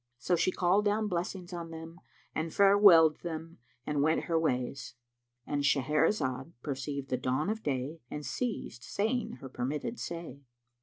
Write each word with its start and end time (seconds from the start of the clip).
So 0.17 0.35
she 0.35 0.49
called 0.51 0.83
down 0.85 1.07
blessings 1.07 1.53
on 1.53 1.69
them 1.69 2.01
and 2.33 2.49
farewelled 2.51 3.19
them 3.21 3.59
and 3.85 4.01
went 4.01 4.23
her 4.23 4.39
ways.—And 4.39 5.61
Shahrazad 5.61 6.53
perceived 6.63 7.09
the 7.11 7.17
dawn 7.17 7.51
of 7.51 7.61
day 7.61 8.01
and 8.09 8.25
ceased 8.25 8.83
saying 8.83 9.33
her 9.33 9.47
permitted 9.49 9.99
say. 9.99 10.39